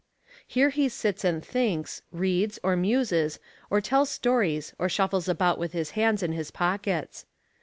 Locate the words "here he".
0.47-0.89